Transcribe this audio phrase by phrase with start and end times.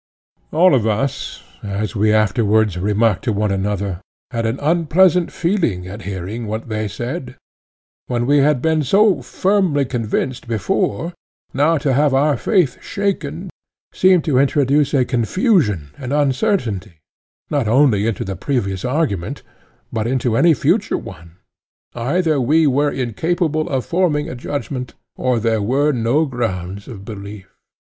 [0.51, 6.01] All of us, as we afterwards remarked to one another, had an unpleasant feeling at
[6.09, 7.35] hearing what they said.
[8.07, 11.13] When we had been so firmly convinced before,
[11.53, 13.51] now to have our faith shaken
[13.93, 16.95] seemed to introduce a confusion and uncertainty,
[17.51, 19.43] not only into the previous argument,
[19.93, 21.33] but into any future one;
[21.93, 27.53] either we were incapable of forming a judgment, or there were no grounds of belief.